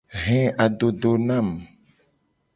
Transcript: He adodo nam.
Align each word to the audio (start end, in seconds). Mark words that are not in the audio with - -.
He 0.23 0.39
adodo 0.63 1.11
nam. 1.27 1.47